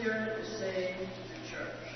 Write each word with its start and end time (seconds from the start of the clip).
Spirit 0.00 0.38
is 0.40 0.48
saying 0.48 0.96
to 0.96 1.34
the 1.34 1.46
church. 1.46 1.89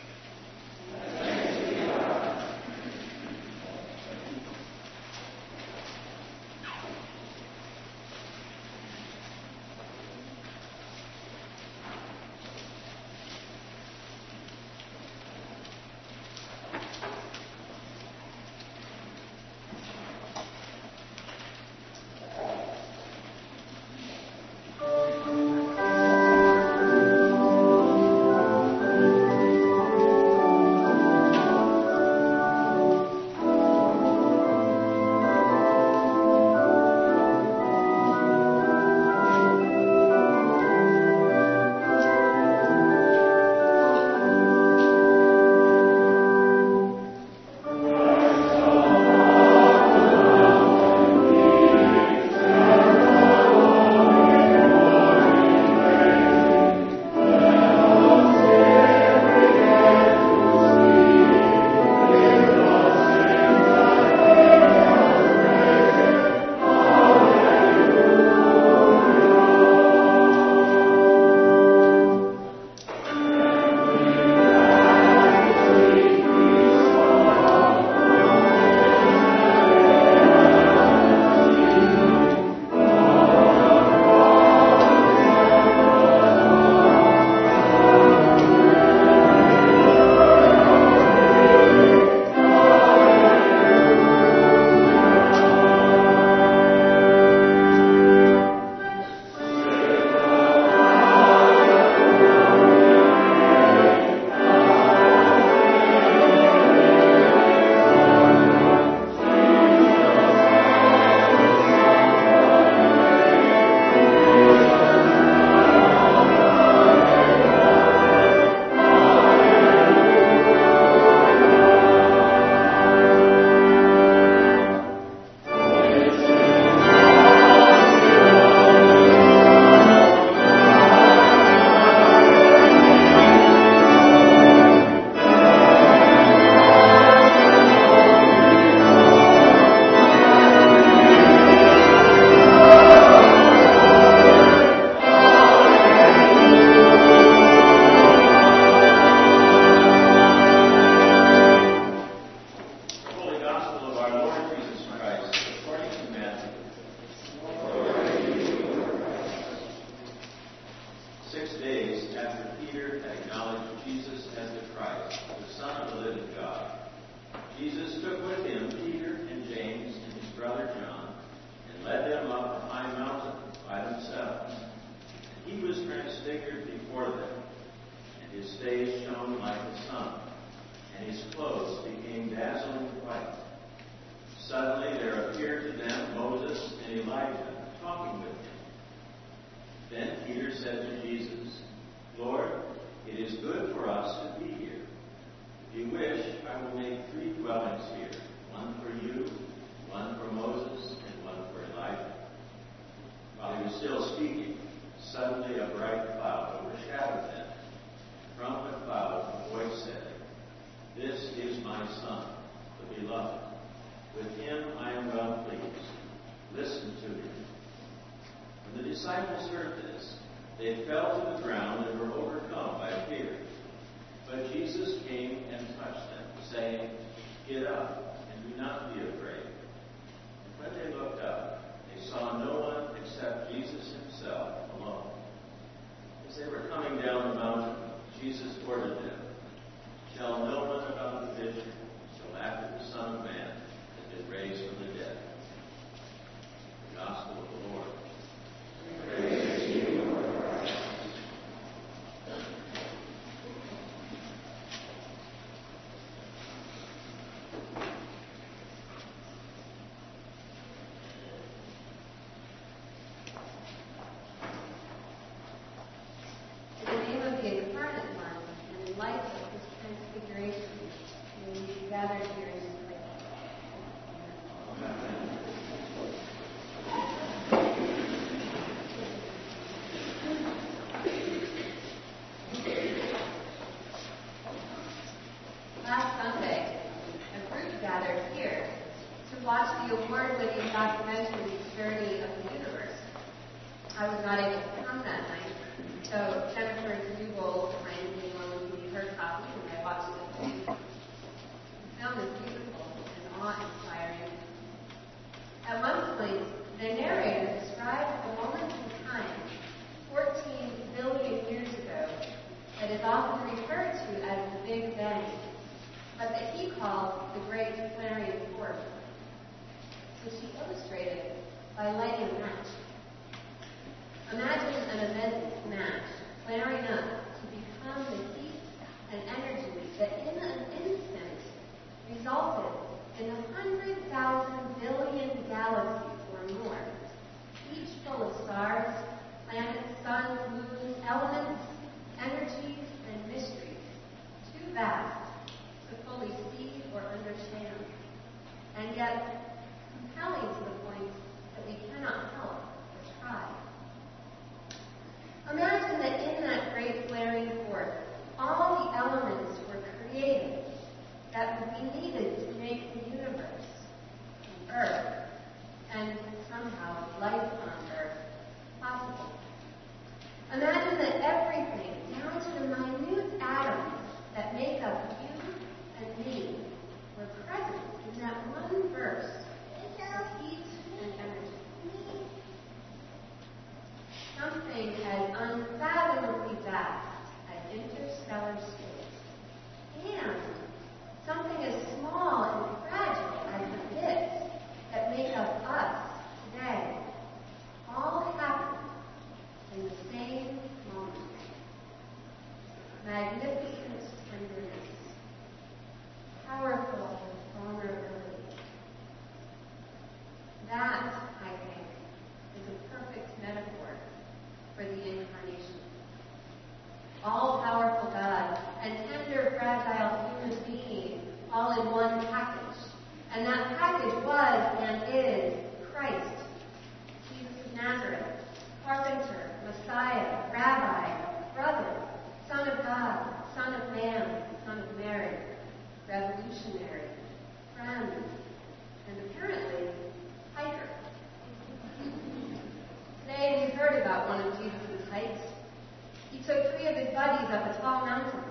Buddies 447.14 447.48
up 447.54 447.70
a 447.70 447.80
tall 447.80 448.04
mountain, 448.04 448.42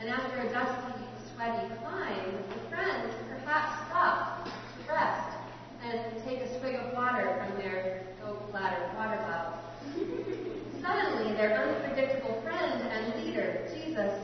and 0.00 0.10
after 0.10 0.40
a 0.40 0.52
dusty, 0.52 1.06
sweaty 1.32 1.72
climb, 1.78 2.34
the 2.50 2.68
friends 2.68 3.14
perhaps 3.30 3.86
stopped 3.86 4.48
to 4.48 4.92
rest 4.92 5.38
and 5.86 6.00
take 6.26 6.40
a 6.40 6.58
swig 6.58 6.74
of 6.74 6.92
water 6.94 7.38
from 7.38 7.62
their 7.62 8.02
oak-bladdered 8.26 8.92
water 8.96 9.18
bottles. 9.22 9.62
Suddenly, 10.82 11.36
their 11.36 11.54
unpredictable 11.62 12.42
friend 12.42 12.82
and 12.90 13.24
leader, 13.24 13.68
Jesus, 13.72 14.18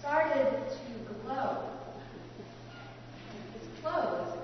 started 0.00 0.66
to 0.68 1.14
glow. 1.22 1.62
His 3.54 3.68
clothes, 3.80 4.36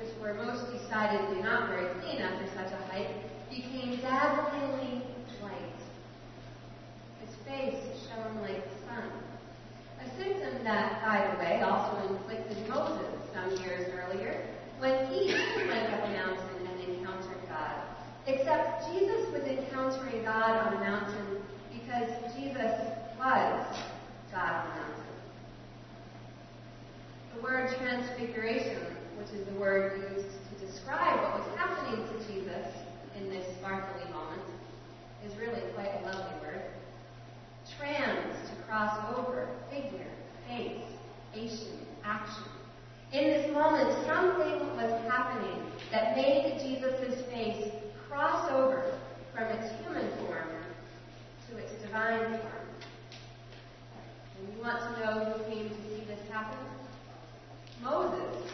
which 0.00 0.10
were 0.22 0.34
most 0.34 0.70
decidedly 0.70 1.42
not 1.42 1.68
very 1.68 1.92
clean 2.00 2.22
after 2.22 2.46
such 2.54 2.72
a 2.72 2.92
hike, 2.92 3.50
became 3.50 4.00
dazzlingly 4.00 5.02
face 7.46 7.76
shone 8.08 8.40
like 8.42 8.62
the 8.64 8.86
sun. 8.86 9.10
A 10.00 10.22
symptom 10.22 10.64
that, 10.64 11.02
by 11.02 11.30
the 11.30 11.38
way, 11.38 11.60
also 11.62 12.14
inflicted 12.14 12.68
Moses 12.68 13.06
some 13.32 13.50
years 13.62 13.92
earlier 13.94 14.46
when 14.78 15.06
he 15.06 15.32
went 15.66 15.92
up 15.92 16.04
a 16.04 16.10
mountain 16.10 16.66
and 16.68 16.80
encountered 16.80 17.48
God. 17.48 17.74
Except 18.26 18.92
Jesus 18.92 19.32
was 19.32 19.42
encountering 19.42 20.24
God 20.24 20.66
on 20.66 20.74
a 20.74 20.80
mountain 20.80 21.42
because 21.72 22.10
Jesus 22.34 22.72
was 23.18 23.76
God 24.32 24.50
on 24.50 24.68
the 24.68 24.74
mountain. 24.74 25.04
The 27.36 27.42
word 27.42 27.76
transfiguration, 27.78 28.80
which 29.18 29.28
is 29.38 29.46
the 29.46 29.54
word 29.54 30.14
used 30.14 30.28
to 30.28 30.66
describe 30.66 31.20
what 31.22 31.40
was 31.40 31.58
happening 31.58 32.04
to 32.06 32.32
Jesus 32.32 32.66
in 33.16 33.28
this 33.28 33.46
sparkly 33.58 34.10
moment, 34.12 34.42
is 35.26 35.34
really 35.36 35.60
quite 35.74 35.90
a 36.00 36.06
lovely 36.06 36.40
word. 36.40 36.43
Trans, 37.78 38.50
to 38.50 38.62
cross 38.64 39.16
over, 39.16 39.48
figure, 39.70 40.06
face, 40.48 40.82
ation, 41.34 41.78
action. 42.04 42.44
In 43.12 43.24
this 43.24 43.52
moment, 43.52 44.06
something 44.06 44.76
was 44.76 44.90
happening 45.08 45.70
that 45.90 46.16
made 46.16 46.58
Jesus' 46.62 47.24
face 47.26 47.72
cross 48.08 48.50
over 48.50 48.98
from 49.34 49.44
its 49.44 49.72
human 49.82 50.08
form 50.18 50.48
to 51.48 51.56
its 51.58 51.72
divine 51.82 52.38
form. 52.38 52.68
And 54.38 54.54
you 54.54 54.62
want 54.62 54.80
to 54.80 55.00
know 55.00 55.24
who 55.24 55.44
came 55.52 55.68
to 55.68 55.74
see 55.74 56.04
this 56.06 56.20
happen? 56.30 56.58
Moses, 57.82 58.50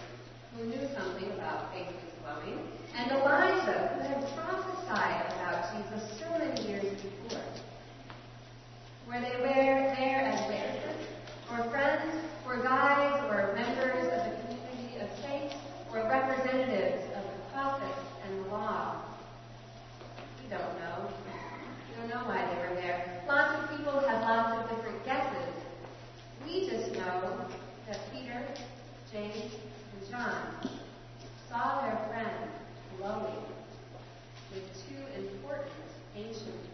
who 0.56 0.66
knew 0.66 0.88
something 0.94 1.30
about 1.32 1.72
faces 1.72 1.94
glowing, 2.22 2.58
and 2.96 3.12
Elijah, 3.12 3.94
who 3.94 4.00
had 4.02 4.20
prophesied 4.34 5.32
about 5.32 5.72
Jesus 5.72 6.18
so 6.18 6.28
many 6.38 6.68
years 6.68 7.00
before. 7.00 7.29
Were 9.10 9.18
they 9.18 9.42
there, 9.42 9.92
there 9.98 10.20
as 10.20 10.46
witnesses, 10.46 11.08
or 11.50 11.64
friends, 11.64 12.14
or 12.46 12.58
guides, 12.58 13.24
or 13.24 13.52
members 13.56 14.04
of 14.06 14.22
the 14.22 14.36
community 14.38 15.00
of 15.00 15.08
saints, 15.26 15.56
or 15.92 16.04
representatives 16.08 17.02
of 17.16 17.24
the 17.24 17.52
prophets 17.52 17.98
and 18.24 18.44
the 18.44 18.50
law? 18.50 19.02
We 20.40 20.48
don't 20.48 20.78
know. 20.78 21.10
We 21.88 22.00
don't 22.00 22.08
know 22.08 22.24
why 22.28 22.54
they 22.54 22.68
were 22.68 22.80
there. 22.80 23.20
Lots 23.26 23.58
of 23.58 23.76
people 23.76 23.98
have 23.98 24.22
lots 24.22 24.62
of 24.62 24.76
different 24.76 25.04
guesses. 25.04 25.54
We 26.46 26.70
just 26.70 26.92
know 26.92 27.46
that 27.88 27.98
Peter, 28.12 28.46
James, 29.12 29.54
and 29.92 30.08
John 30.08 30.70
saw 31.48 31.82
their 31.82 31.98
friend 32.10 32.48
glowing 32.96 33.42
with 34.54 34.70
two 34.86 35.20
important 35.20 35.72
ancient. 36.14 36.69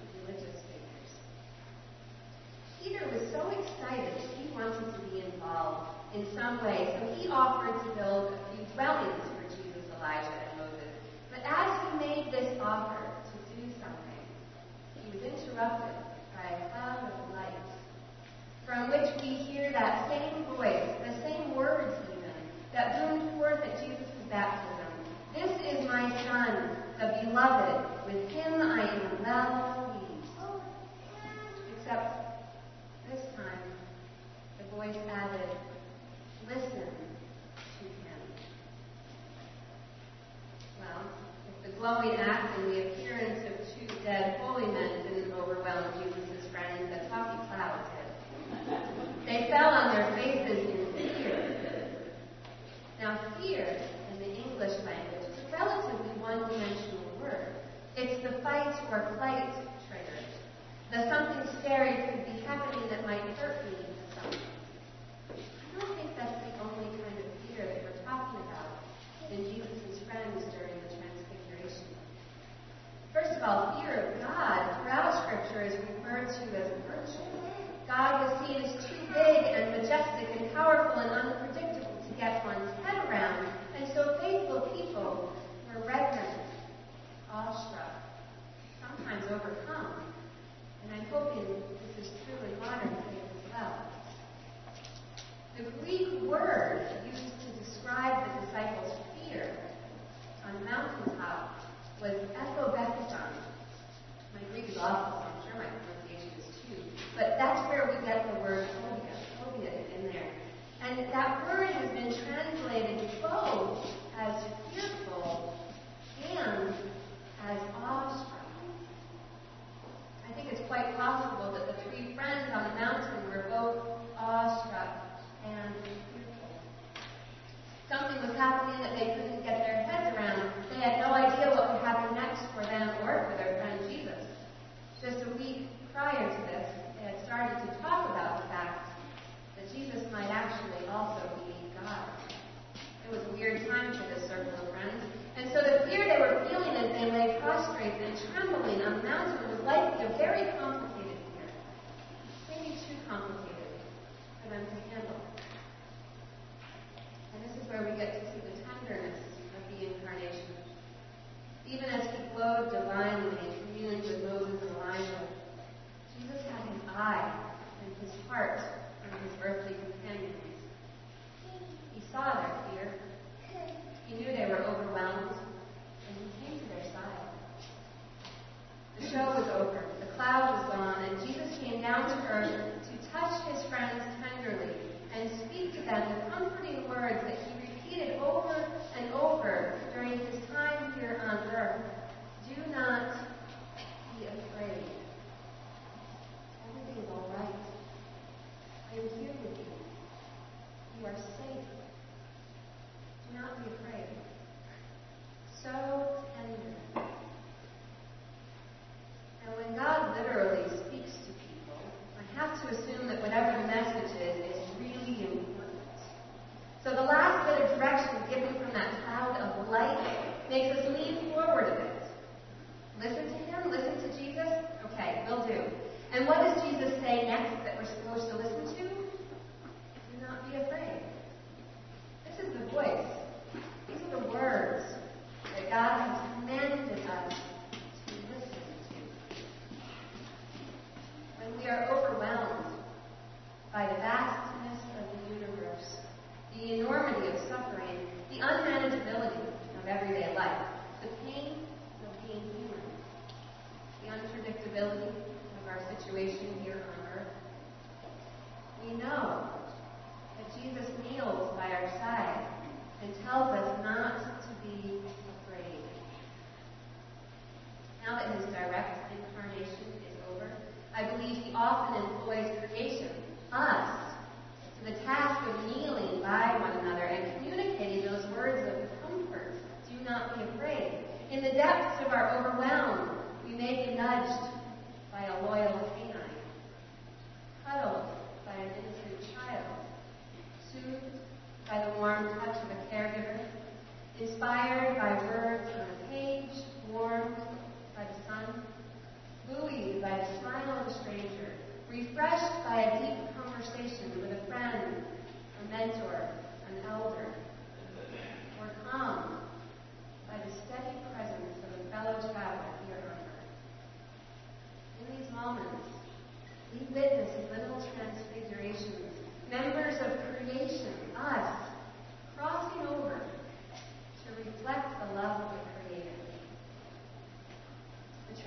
Peter 2.87 3.05
was 3.13 3.23
so 3.33 3.43
excited 3.51 4.15
that 4.15 4.31
he 4.39 4.47
wanted 4.55 4.87
to 4.95 5.01
be 5.11 5.21
involved 5.21 5.91
in 6.15 6.25
some 6.35 6.63
way, 6.63 6.95
so 6.95 7.15
he 7.15 7.29
offered 7.29 7.75
to 7.83 7.97
build 7.97 8.33
a 8.33 8.55
few 8.55 8.65
dwellings 8.75 9.25
for 9.35 9.43
Jesus, 9.51 9.91
Elijah, 9.99 10.31
and 10.31 10.61
Moses. 10.61 10.95
But 11.33 11.43
as 11.43 11.83
he 11.83 11.99
made 11.99 12.31
this 12.31 12.57
offer 12.63 13.03
to 13.03 13.37
do 13.57 13.67
something, 13.83 14.23
he 15.03 15.11
was 15.11 15.27
interrupted 15.27 15.97
by 16.37 16.47
a 16.47 16.71
cloud 16.71 17.11
of 17.11 17.35
light, 17.35 17.67
from 18.65 18.91
which 18.91 19.11
we 19.21 19.35
hear 19.35 19.73
that 19.73 20.09
same 20.09 20.45
voice, 20.57 20.87
the 21.05 21.21
same 21.23 21.57
words 21.57 21.93
even, 22.13 22.31
that 22.73 23.11
boomed 23.11 23.37
forth 23.37 23.65
at 23.65 23.81
Jesus' 23.81 24.15
baptism. 24.31 24.87
This 25.35 25.51
is 25.73 25.89
my 25.89 26.09
son, 26.25 26.77
the 27.01 27.19
beloved. 27.25 27.85
With 28.07 28.29
him 28.31 28.63
I 28.63 28.89
am 28.89 29.25
well 29.25 29.86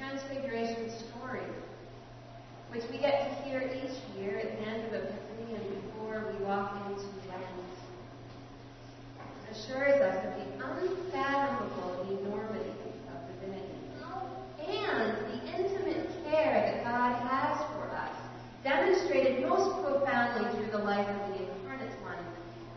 transfiguration 0.10 0.90
story, 0.90 1.46
which 2.70 2.84
we 2.92 2.98
get 2.98 3.30
to 3.30 3.44
hear 3.44 3.62
each 3.62 3.94
year 4.18 4.40
at 4.40 4.58
the 4.58 4.68
end 4.68 4.86
of 4.86 4.94
Epiphany 4.94 5.56
and 5.56 5.84
before 5.84 6.26
we 6.32 6.46
walk 6.46 6.82
into 6.88 7.06
Lent, 7.30 7.70
assures 9.52 10.02
us 10.02 10.26
of 10.26 10.34
the 10.34 10.48
unfathomable 10.66 12.08
enormity 12.10 12.74
of 13.14 13.40
divinity 13.40 13.78
and 14.68 15.16
the 15.30 15.40
intimate 15.58 16.10
care 16.26 16.54
that 16.54 16.84
God 16.84 17.14
has 17.28 17.58
for 17.74 17.90
us, 17.96 18.16
demonstrated 18.64 19.48
most 19.48 19.84
profoundly 19.84 20.50
through 20.58 20.72
the 20.72 20.84
life 20.84 21.08
of 21.08 21.34
the 21.34 21.44
Incarnate 21.44 21.94
One, 22.02 22.18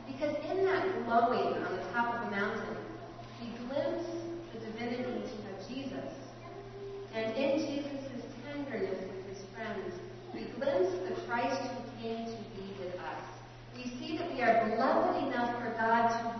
because 0.06 0.34
in 0.50 0.66
that 0.66 1.06
glowing 1.06 1.64
on 1.64 1.76
the 1.76 1.82
top 1.92 2.14
of 2.14 2.30
the 2.30 2.36
mountain, 2.36 2.76
enough 15.84 16.38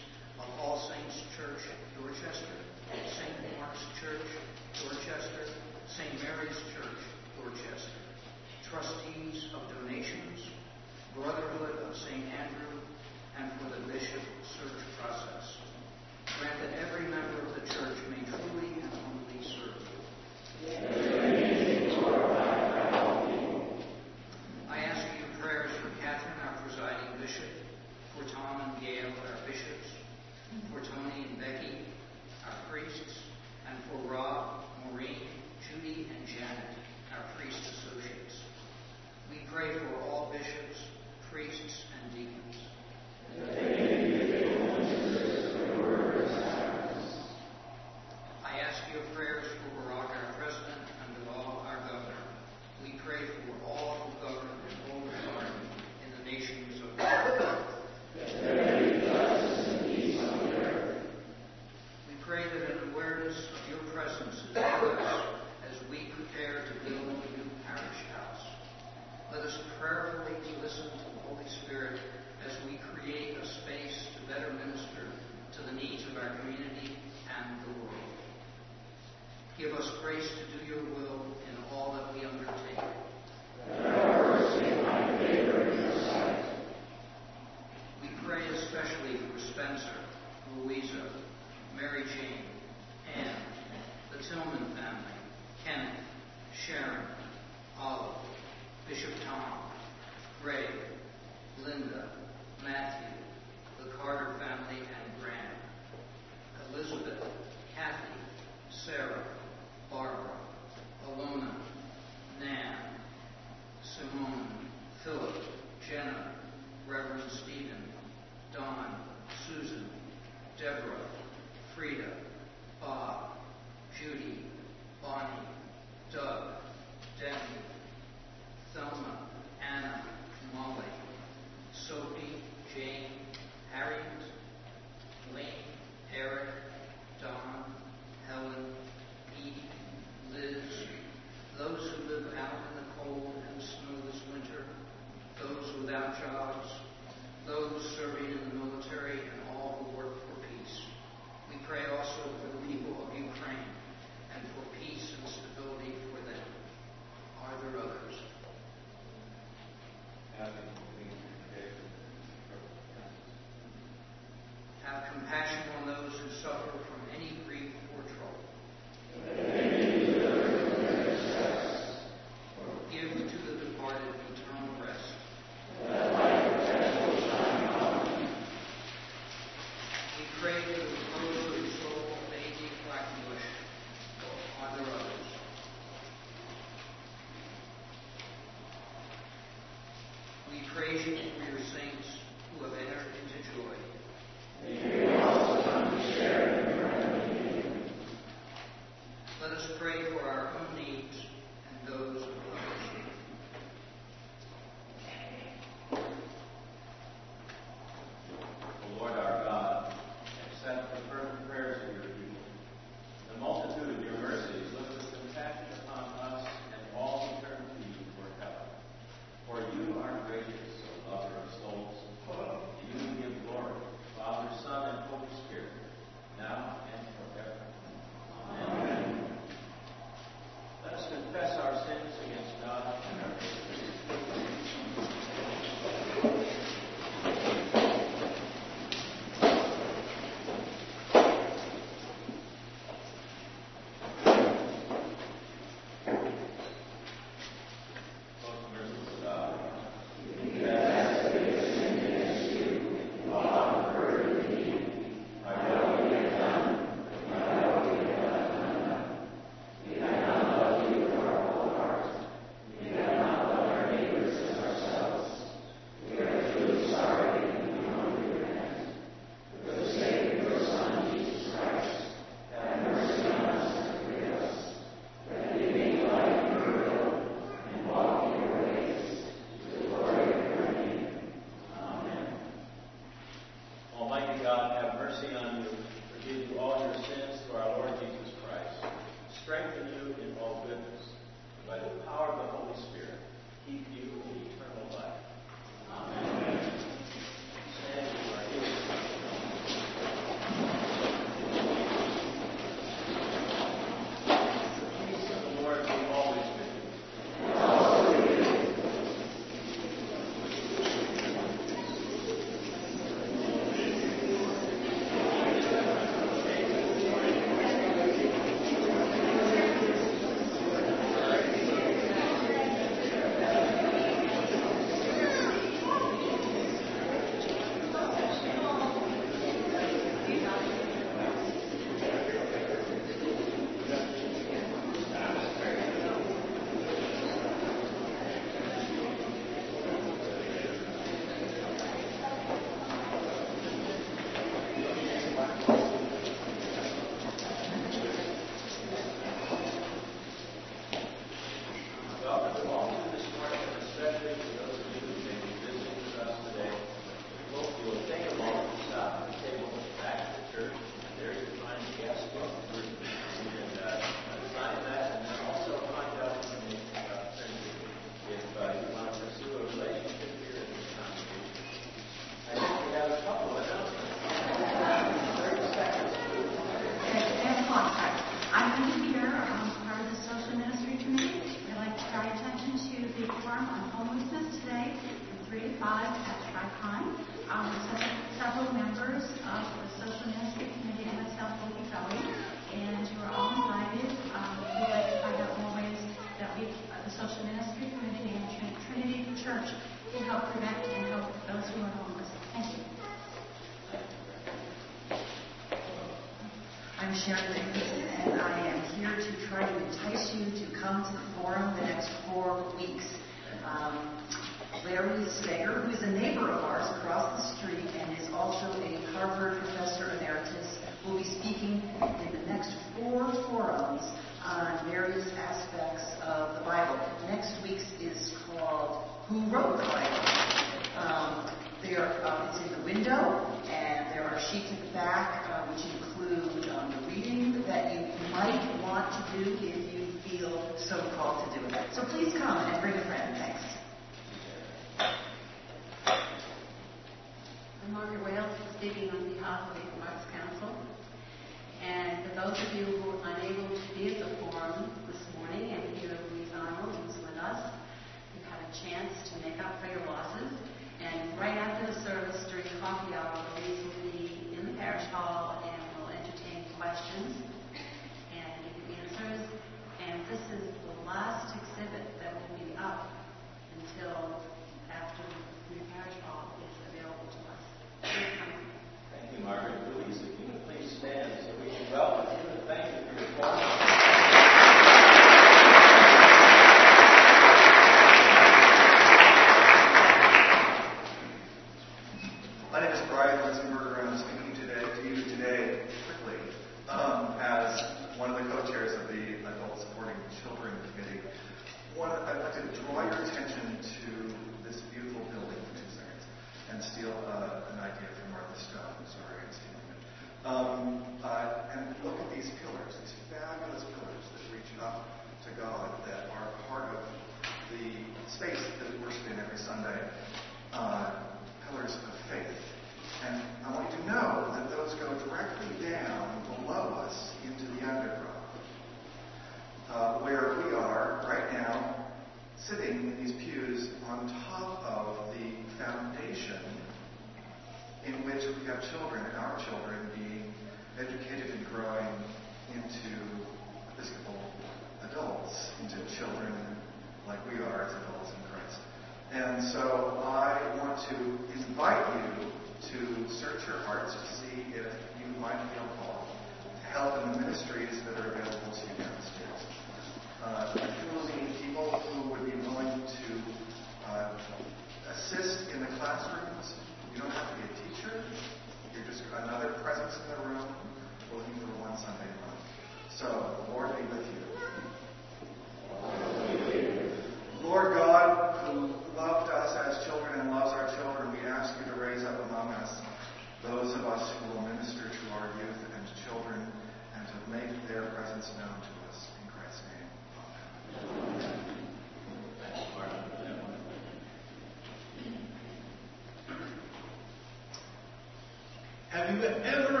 never 599.71 600.00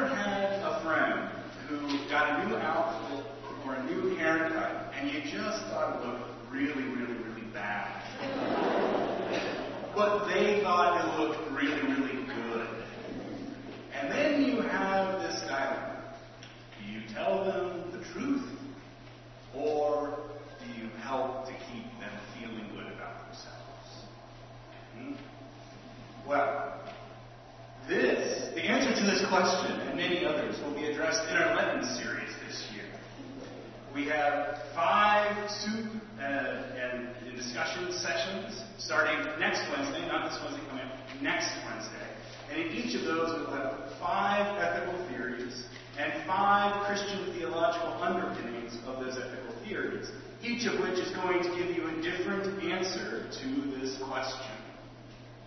five 46.31 46.87
Christian 46.87 47.33
theological 47.33 47.91
underpinnings 48.01 48.77
of 48.87 49.03
those 49.03 49.17
ethical 49.17 49.53
theories, 49.65 50.07
each 50.41 50.65
of 50.65 50.79
which 50.79 50.97
is 50.97 51.11
going 51.11 51.43
to 51.43 51.49
give 51.59 51.75
you 51.75 51.91
a 51.91 52.01
different 52.01 52.47
answer 52.63 53.27
to 53.27 53.47
this 53.75 53.99
question, 53.99 54.55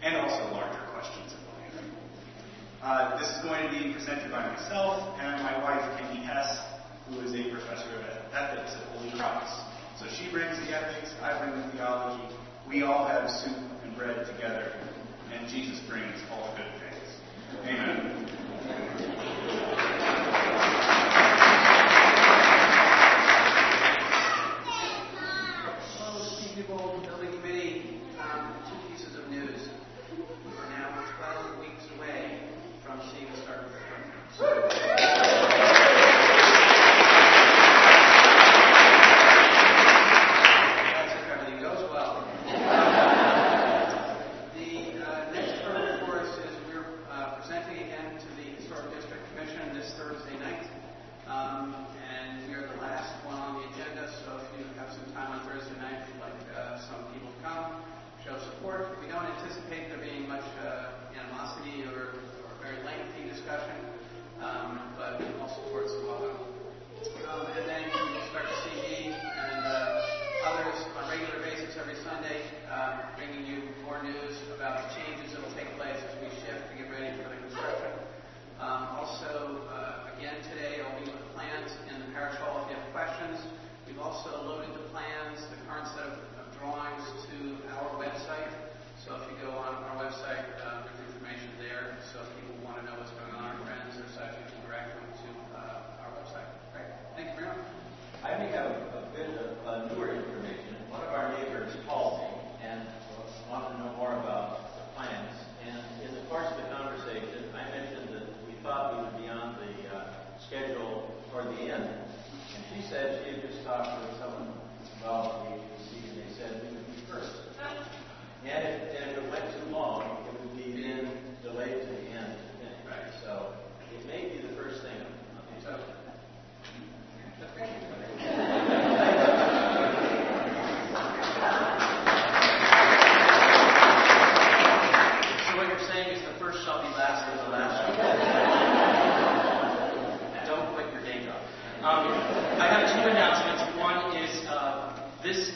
and 0.03 0.15
also 0.17 0.53
larger 0.53 0.85
questions 0.93 1.33
of 1.33 1.41
life. 1.57 1.73
Uh, 2.83 3.19
this 3.19 3.29
is 3.33 3.43
going 3.43 3.65
to 3.65 3.73
be 3.73 3.95
presented 3.95 4.31
by 4.31 4.45
myself 4.45 5.19
and 5.21 5.43
my 5.43 5.57
wife, 5.65 5.81
Kenny 5.99 6.21
Hess, 6.21 6.61
who 7.09 7.21
is 7.21 7.33
a 7.33 7.51
professor 7.51 7.89
of 7.97 8.35
ethics 8.37 8.77
at 8.77 8.85
Holy 8.93 9.11
Cross. 9.19 9.65
So 9.99 10.05
she 10.09 10.31
brings 10.31 10.59
the 10.69 10.77
ethics, 10.77 11.15
I 11.23 11.33
bring 11.41 11.57
the 11.65 11.73
theology. 11.73 12.37
We 12.69 12.83
all 12.83 13.07
have 13.07 13.31
soup 13.31 13.57
and 13.85 13.97
bread 13.97 14.27
together, 14.27 14.71
and 15.33 15.49
Jesus 15.49 15.81
brings 15.89 16.21
all 16.31 16.55
good 16.59 16.69
things. 16.77 17.09
Amen. 17.65 18.44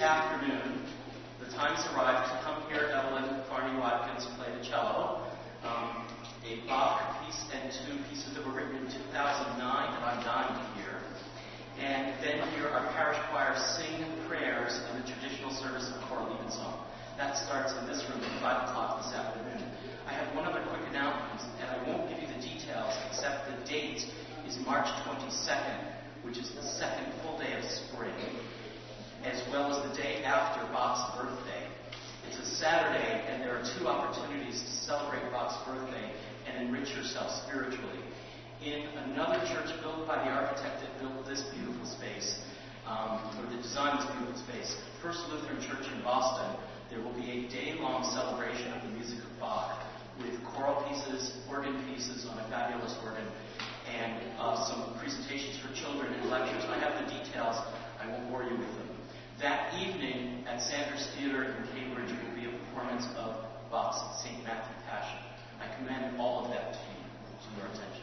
Afternoon, 0.01 0.87
the 1.43 1.51
time's 1.59 1.83
arrived 1.91 2.31
to 2.31 2.37
come 2.47 2.63
hear 2.71 2.87
Evelyn 2.95 3.43
Carney 3.51 3.75
Watkins 3.81 4.31
play 4.39 4.47
the 4.55 4.63
cello. 4.63 5.27
Um, 5.67 6.07
a 6.47 6.63
Bach 6.71 7.19
piece 7.27 7.43
and 7.51 7.67
two 7.83 7.99
pieces 8.07 8.31
that 8.39 8.47
were 8.47 8.55
written 8.55 8.79
in 8.79 8.87
2009 8.87 9.59
that 9.59 10.03
I'm 10.07 10.23
dying 10.23 10.55
to 10.55 10.67
hear. 10.79 11.03
And 11.83 12.15
then 12.23 12.47
hear 12.55 12.71
our 12.71 12.87
parish 12.95 13.19
choir 13.31 13.59
sing 13.75 14.07
prayers 14.31 14.79
in 14.93 15.03
the 15.03 15.07
traditional 15.09 15.51
service 15.51 15.91
of 15.91 15.99
choral 16.07 16.31
evensong. 16.31 16.79
That 17.19 17.35
starts 17.35 17.75
in 17.75 17.91
this 17.91 17.99
room 18.07 18.23
at 18.23 18.39
5 18.39 18.71
o'clock 18.71 19.03
this 19.03 19.11
afternoon. 19.19 19.67
I 20.07 20.15
have 20.15 20.31
one 20.37 20.47
other 20.47 20.63
quick 20.71 20.87
announcement, 20.95 21.43
and 21.59 21.75
I 21.75 21.79
won't 21.91 22.07
give 22.07 22.23
you 22.23 22.31
the 22.31 22.39
details, 22.39 22.95
except 23.11 23.51
the 23.51 23.59
date 23.67 24.07
is 24.47 24.59
March 24.63 24.87
22nd, 25.03 26.23
which 26.23 26.39
is 26.39 26.55
the 26.55 26.63
second 26.63 27.11
full 27.23 27.37
day 27.39 27.59
of 27.59 27.65
spring, 27.67 28.15
as 29.25 29.43
well 29.51 29.73
as 29.75 29.91
the 29.91 29.95
day 29.97 30.23
after 30.23 30.63
Bach's 30.73 31.17
birthday. 31.19 31.67
It's 32.29 32.39
a 32.39 32.47
Saturday, 32.57 33.25
and 33.27 33.43
there 33.43 33.57
are 33.57 33.65
two 33.79 33.89
opportunities 33.89 34.63
to 34.63 34.71
celebrate 34.87 35.23
Bach's 35.33 35.59
birthday 35.67 36.13
and 36.47 36.69
enrich 36.69 36.91
yourself 36.95 37.31
spiritually. 37.47 37.99
In 38.63 38.87
another 39.11 39.39
church 39.47 39.71
built 39.83 40.07
by 40.07 40.23
the 40.23 40.31
architect 40.31 40.83
that 40.83 40.93
built 41.01 41.27
this 41.27 41.43
beautiful 41.55 41.87
space, 41.87 42.39
um, 42.87 43.23
or 43.39 43.47
that 43.51 43.63
designed 43.63 44.01
this 44.01 44.11
beautiful 44.17 44.39
space, 44.39 44.77
First 45.03 45.21
Lutheran 45.31 45.61
Church 45.63 45.87
in 45.91 46.03
Boston, 46.03 46.59
there 46.91 47.01
will 47.01 47.15
be 47.15 47.31
a 47.31 47.49
day-long 47.49 48.05
celebration 48.15 48.73
of 48.73 48.83
the 48.83 48.89
music 48.97 49.19
of 49.19 49.31
Bach 49.39 49.83
with 50.19 50.35
choral 50.55 50.83
pieces, 50.89 51.39
organ 51.49 51.75
pieces 51.87 52.27
on 52.27 52.39
a 52.39 52.49
fabulous 52.51 52.97
organ, 53.05 53.27
and 53.87 54.21
uh, 54.39 54.67
some 54.67 54.99
presentations 54.99 55.59
for 55.59 55.73
children 55.75 56.13
and 56.13 56.31
lectures. 56.31 56.65
I 56.69 56.79
have 56.81 57.07
the 57.07 57.13
details. 57.13 57.57
I 58.01 58.07
won't 58.11 58.31
bore 58.31 58.43
you 58.43 58.57
with 58.57 58.73
them. 58.79 58.88
That 59.41 59.71
evening 59.79 60.43
at 60.51 60.59
Sanders 60.59 61.07
Theater 61.15 61.55
in 61.55 61.63
Cambridge 61.71 62.11
will 62.11 62.35
be 62.35 62.51
a 62.51 62.59
performance 62.59 63.07
of 63.15 63.39
Bach's 63.71 64.03
St. 64.27 64.43
Matthew 64.43 64.75
Passion. 64.83 65.23
I 65.63 65.71
commend 65.79 66.19
all 66.19 66.43
of 66.43 66.51
that 66.51 66.75
to 66.75 66.83
you, 66.83 67.07
to 67.07 67.49
your 67.55 67.71
attention. 67.71 68.03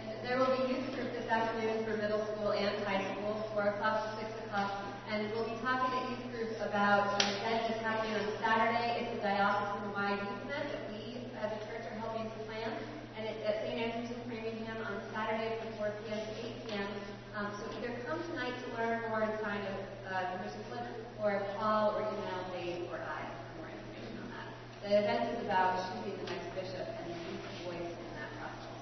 And 0.00 0.16
there 0.24 0.40
will 0.40 0.48
be 0.56 0.72
youth 0.72 0.96
group 0.96 1.12
this 1.12 1.28
afternoon 1.28 1.84
for 1.84 2.00
middle 2.00 2.24
school 2.32 2.56
and 2.56 2.72
high 2.88 3.04
school, 3.12 3.44
4 3.52 3.76
o'clock 3.76 4.00
to 4.00 4.32
6 4.32 4.32
o'clock. 4.48 4.72
And 5.12 5.28
we'll 5.36 5.44
be 5.44 5.60
talking 5.60 5.92
to 5.92 6.00
youth 6.08 6.24
groups 6.32 6.56
about 6.64 7.20
an 7.20 7.36
event 7.36 7.68
that's 7.68 7.84
happening 7.84 8.16
on 8.16 8.24
Saturday. 8.40 9.04
It's 9.04 9.20
a 9.20 9.28
diocesan-wide 9.28 10.24
youth 10.24 10.40
event 10.48 10.72
that 10.72 10.82
we 10.88 11.20
as 11.36 11.52
a 11.52 11.60
church 11.68 11.84
are 11.92 12.00
helping 12.00 12.32
to 12.32 12.38
plan. 12.48 12.72
And 13.20 13.28
it's 13.28 13.44
at 13.44 13.60
St. 13.60 13.76
Andrew's 13.76 14.08
in 14.08 14.24
Framingham 14.24 14.88
on 14.88 15.04
Saturday 15.12 15.60
from 15.60 15.68
4 15.84 15.92
p.m. 16.00 16.16
to 16.16 16.32
8 16.32 16.64
p.m. 16.64 16.88
Um, 17.34 17.50
so 17.58 17.66
either 17.74 17.90
come 18.06 18.22
tonight 18.30 18.54
to 18.62 18.63
learn 18.76 19.00
more 19.08 19.22
and 19.22 19.40
sign 19.40 19.60
a 19.62 20.14
uh, 20.14 20.48
slip, 20.68 20.86
or 21.22 21.42
call 21.58 21.96
or 21.96 22.02
email 22.02 22.42
Dave 22.52 22.90
or 22.90 23.00
I 23.00 23.22
for 23.24 23.64
more 23.64 23.70
information 23.70 24.18
on 24.20 24.28
that. 24.34 24.48
The 24.82 24.92
event 24.98 25.38
is 25.38 25.46
about 25.46 25.80
choosing 25.80 26.18
the 26.20 26.30
next 26.30 26.50
bishop 26.54 26.86
and 26.86 27.06
the 27.08 27.16
youth 27.16 27.44
voice 27.64 27.90
in 27.94 28.10
that 28.20 28.30
process. 28.36 28.78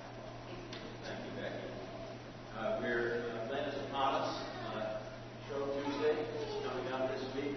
Thank 1.05 1.21
you. 1.23 1.33
Becky. 1.39 1.69
Uh, 2.59 2.81
we're, 2.81 3.31
uh, 3.53 3.69
is 3.69 3.79
upon 3.89 4.27
us. 4.27 4.31
Uh, 4.75 4.99
Shrove 5.49 5.71
Tuesday 5.85 6.17
is 6.19 6.51
coming 6.67 6.89
up 6.93 7.13
this 7.13 7.23
week. 7.37 7.57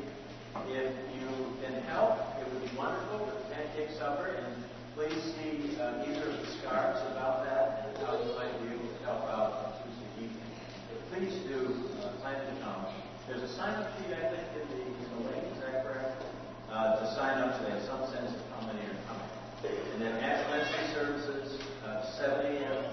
If 0.69 0.93
you 1.15 1.27
can 1.63 1.81
help, 1.83 2.19
it 2.39 2.47
would 2.51 2.63
be 2.63 2.77
wonderful 2.77 3.25
with 3.25 3.39
pancake 3.51 3.91
supper, 3.97 4.27
and 4.27 4.63
please 4.95 5.19
see 5.35 5.77
uh, 5.79 6.03
either 6.07 6.29
of 6.31 6.39
the 6.39 6.47
scarves 6.59 7.01
about 7.11 7.43
that 7.45 7.89
and 7.89 8.05
how 8.05 8.13
you 8.19 8.35
might 8.35 8.55
be 8.63 8.73
able 8.75 8.87
to 8.87 9.03
help 9.03 9.23
out 9.25 9.51
on 9.51 9.71
Tuesday 9.83 10.25
evening. 10.25 10.51
But 10.89 10.99
please 11.11 11.35
do 11.47 11.89
uh, 12.01 12.09
plan 12.21 12.39
to 12.39 12.61
come. 12.61 12.85
There's 13.27 13.41
a 13.41 13.53
sign-up 13.57 13.89
sheet, 13.97 14.13
I 14.13 14.29
think, 14.29 14.45
in 14.53 14.69
the, 14.69 14.81
in 14.85 15.09
the 15.09 15.29
link, 15.29 15.43
is 15.51 15.59
that 15.65 15.81
correct? 15.83 16.21
Uh, 16.69 16.99
to 17.01 17.05
sign 17.15 17.41
up 17.41 17.57
so 17.57 17.65
they 17.65 17.71
have 17.71 17.81
some 17.89 18.05
sense 18.13 18.29
of 18.29 18.41
how 18.53 18.67
many 18.67 18.85
are 18.85 19.01
coming. 19.09 19.29
And 19.93 20.01
then 20.01 20.13
Ash 20.21 20.45
Wednesday 20.51 20.93
services, 20.93 21.57
uh, 21.83 22.05
7 22.21 22.45
a.m., 22.45 22.85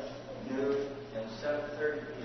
noon, 0.49 0.89
and 1.17 1.29
7.30 1.45 2.01
p.m. 2.17 2.22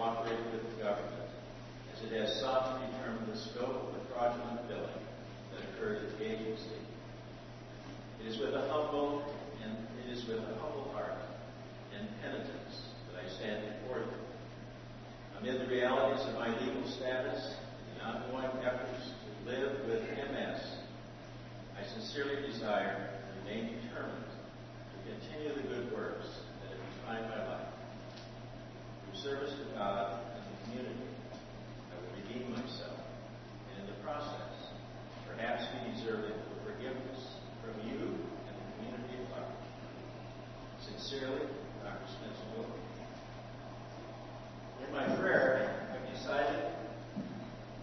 cooperated 0.00 0.52
with 0.52 0.64
the 0.64 0.82
government 0.82 1.28
as 1.92 2.10
it 2.10 2.16
has 2.16 2.40
sought 2.40 2.80
to 2.80 2.86
determine 2.88 3.20
the 3.30 3.36
scope 3.36 3.84
of 3.84 3.92
the 3.92 4.08
fraudulent 4.08 4.66
billing 4.66 5.04
that 5.52 5.60
occurred 5.68 6.00
at 6.00 6.18
the 6.18 6.24
agency. 6.24 6.80
It 8.24 8.32
is 8.32 8.38
with 8.38 8.54
a 8.54 8.66
humble 8.72 9.22
and 9.62 9.76
it 10.02 10.10
is 10.10 10.24
with 10.24 10.38
a 10.38 10.56
humble 10.56 10.90
heart 10.94 11.20
and 11.94 12.08
penitence 12.22 12.88
that 13.12 13.24
I 13.24 13.28
stand 13.28 13.60
before 13.82 13.98
you. 13.98 14.16
Amid 15.38 15.60
the 15.60 15.66
realities 15.66 16.26
of 16.28 16.34
my 16.34 16.48
legal 16.48 16.88
status 16.88 17.56
and 17.92 18.00
ongoing 18.00 18.64
efforts 18.64 19.04
to 19.04 19.50
live 19.50 19.84
with 19.86 20.00
MS, 20.00 20.60
I 21.78 21.84
sincerely 21.92 22.40
desire 22.50 23.10
and 23.20 23.44
remain 23.44 23.76
determined 23.84 24.32
to 24.32 25.12
continue 25.12 25.54
the 25.60 25.68
good 25.68 25.92
works 25.92 26.24
that 26.24 26.72
have 26.72 27.20
defined 27.20 27.28
my 27.28 27.48
life. 27.52 27.69
Service 29.22 29.52
to 29.52 29.76
God 29.76 30.16
and 30.32 30.40
the 30.40 30.56
community, 30.64 31.04
I 31.92 32.00
will 32.00 32.08
redeem 32.24 32.56
myself, 32.56 33.04
and 33.68 33.84
in 33.84 33.86
the 33.92 34.00
process, 34.00 34.72
perhaps 35.28 35.68
be 35.76 35.92
deserving 35.92 36.32
of 36.32 36.56
forgiveness 36.64 37.36
from 37.60 37.76
you 37.84 38.00
and 38.00 38.54
the 38.56 38.66
community 38.80 39.20
at 39.20 39.28
large. 39.36 39.60
Sincerely, 40.88 41.52
Dr. 41.84 42.08
Spencer 42.16 42.48
Wilkie. 42.56 42.80
In 44.88 44.90
my 44.96 45.04
prayer, 45.20 45.68
I've 45.92 46.16
decided 46.16 46.72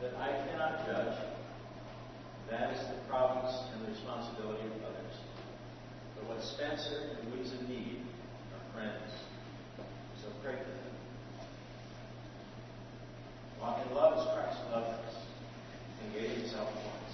that 0.01 0.17
I 0.17 0.41
cannot 0.49 0.87
judge. 0.89 1.21
That 2.49 2.73
is 2.73 2.81
the 2.81 2.97
province 3.07 3.53
and 3.77 3.85
the 3.85 3.91
responsibility 3.93 4.65
of 4.65 4.89
others. 4.89 5.13
But 6.17 6.33
what 6.33 6.41
Spencer 6.41 7.13
and 7.13 7.29
Louisa 7.29 7.61
need 7.69 8.01
are 8.57 8.73
friends. 8.73 9.13
Walk 13.61 13.79
in 13.87 13.95
love 13.95 14.19
as 14.19 14.25
Christ 14.33 14.59
loved 14.71 14.91
us 15.07 15.15
and 16.01 16.13
gave 16.13 16.29
himself 16.37 16.69
for 16.71 16.89
us. 17.05 17.06